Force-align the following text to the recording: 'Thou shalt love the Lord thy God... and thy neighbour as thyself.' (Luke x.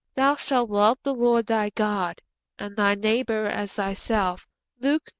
'Thou 0.15 0.35
shalt 0.35 0.67
love 0.71 0.97
the 1.03 1.13
Lord 1.13 1.45
thy 1.45 1.69
God... 1.69 2.23
and 2.57 2.75
thy 2.75 2.95
neighbour 2.95 3.45
as 3.45 3.73
thyself.' 3.73 4.47
(Luke 4.79 5.03
x. 5.05 5.09